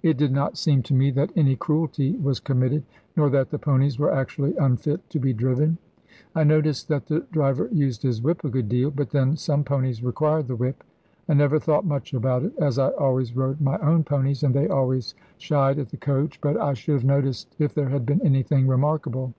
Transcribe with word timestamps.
It 0.00 0.16
did 0.16 0.30
not 0.30 0.56
seem 0.56 0.84
to 0.84 0.94
me 0.94 1.10
that 1.10 1.32
any 1.34 1.56
cruelty 1.56 2.12
was 2.12 2.38
committed, 2.38 2.84
nor 3.16 3.28
that 3.30 3.50
the 3.50 3.58
ponies 3.58 3.98
were 3.98 4.12
actually 4.12 4.56
unfit 4.56 5.10
to 5.10 5.18
be 5.18 5.32
driven. 5.32 5.76
I 6.36 6.44
noticed 6.44 6.86
that 6.86 7.06
the 7.06 7.26
driver 7.32 7.68
used 7.72 8.04
his 8.04 8.22
whip 8.22 8.44
a 8.44 8.48
good 8.48 8.68
deal, 8.68 8.92
but 8.92 9.10
then 9.10 9.36
some 9.36 9.64
ponies 9.64 10.00
require 10.04 10.44
the 10.44 10.54
whip. 10.54 10.84
I 11.28 11.34
never 11.34 11.58
thought 11.58 11.84
much 11.84 12.14
about 12.14 12.44
it, 12.44 12.56
as 12.60 12.78
I 12.78 12.90
always 12.90 13.34
rode 13.36 13.60
my 13.60 13.76
own 13.78 14.04
ponies, 14.04 14.44
and 14.44 14.54
they 14.54 14.68
always 14.68 15.16
shied 15.38 15.80
at 15.80 15.88
the 15.88 15.96
coach, 15.96 16.40
but 16.40 16.56
I 16.56 16.74
should 16.74 16.92
have 16.94 17.04
noticed 17.04 17.56
if 17.58 17.74
there 17.74 17.88
had 17.88 18.06
been 18.06 18.24
anything 18.24 18.68
remarkable. 18.68 19.34